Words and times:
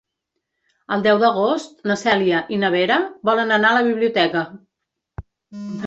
El 0.95 1.03
deu 1.07 1.19
d'agost 1.23 1.77
na 1.91 1.99
Cèlia 2.05 2.41
i 2.57 2.61
na 2.65 2.73
Vera 2.79 2.99
volen 3.31 3.57
anar 3.59 3.75
a 3.75 3.79
la 3.81 3.87
biblioteca. 3.93 4.47